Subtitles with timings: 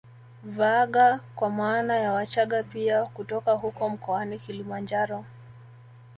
[0.43, 5.25] Vaagha kwa maana ya Wachaga pia kutoka huko mkoani Kilimanjaro